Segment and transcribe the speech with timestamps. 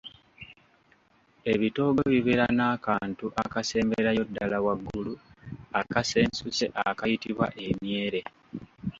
[1.53, 5.13] Ebitoogo bibeera n'akantu akasemberayo ddala waggulu
[5.79, 8.21] akasensuse akayitibwa emyere.